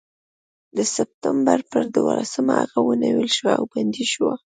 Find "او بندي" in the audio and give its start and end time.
3.57-4.05